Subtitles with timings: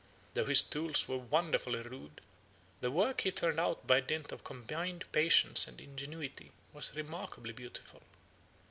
[0.33, 2.21] Though his tools were wonderfully rude,
[2.79, 8.01] the work he turned out by dint of combined patience and ingenuity was remarkably beautiful.